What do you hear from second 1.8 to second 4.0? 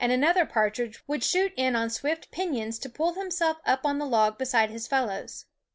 swift Roll Call. pinions to pull himself up on